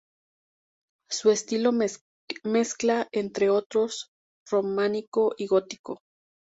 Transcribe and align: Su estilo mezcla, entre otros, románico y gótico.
Su 1.11 1.29
estilo 1.29 1.71
mezcla, 2.43 3.07
entre 3.11 3.51
otros, 3.51 4.09
románico 4.49 5.35
y 5.37 5.45
gótico. 5.45 5.99